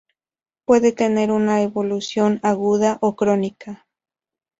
Puede 0.65 0.93
tener 0.93 1.29
una 1.31 1.61
evolución 1.61 2.39
aguda 2.41 2.97
o 3.01 3.15
crónica. 3.15 3.85